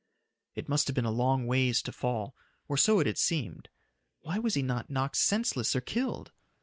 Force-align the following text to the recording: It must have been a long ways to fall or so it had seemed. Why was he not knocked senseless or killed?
It 0.55 0.67
must 0.67 0.87
have 0.87 0.95
been 0.95 1.05
a 1.05 1.11
long 1.11 1.45
ways 1.45 1.79
to 1.83 1.91
fall 1.91 2.33
or 2.67 2.75
so 2.75 2.99
it 2.99 3.05
had 3.05 3.19
seemed. 3.19 3.69
Why 4.21 4.39
was 4.39 4.55
he 4.55 4.63
not 4.63 4.89
knocked 4.89 5.17
senseless 5.17 5.75
or 5.75 5.81
killed? 5.81 6.31